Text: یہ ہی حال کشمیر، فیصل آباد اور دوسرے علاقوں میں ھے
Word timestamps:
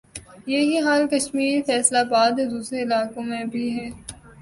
یہ 0.47 0.59
ہی 0.61 0.77
حال 0.85 1.03
کشمیر، 1.11 1.61
فیصل 1.67 1.95
آباد 1.97 2.33
اور 2.39 2.49
دوسرے 2.49 2.81
علاقوں 2.83 3.23
میں 3.23 3.43
ھے 3.77 3.87